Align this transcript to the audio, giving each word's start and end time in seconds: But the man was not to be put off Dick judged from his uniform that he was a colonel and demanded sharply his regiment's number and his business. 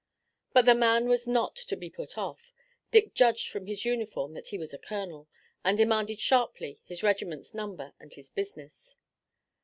But 0.53 0.65
the 0.65 0.73
man 0.73 1.07
was 1.09 1.27
not 1.27 1.55
to 1.57 1.75
be 1.75 1.87
put 1.91 2.17
off 2.17 2.51
Dick 2.89 3.13
judged 3.13 3.49
from 3.49 3.67
his 3.67 3.85
uniform 3.85 4.33
that 4.33 4.47
he 4.47 4.57
was 4.57 4.73
a 4.73 4.79
colonel 4.79 5.29
and 5.63 5.77
demanded 5.77 6.19
sharply 6.19 6.81
his 6.85 7.03
regiment's 7.03 7.53
number 7.53 7.93
and 7.99 8.11
his 8.11 8.31
business. 8.31 8.95